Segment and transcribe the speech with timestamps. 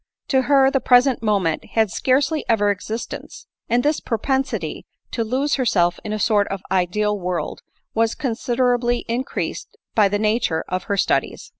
[0.29, 5.99] To her the present moment had scarcely evfer existence; and this propensity to lose herself
[6.03, 7.61] in a sort of ideal world,
[7.93, 11.49] was considerably increased by the nature of her studies.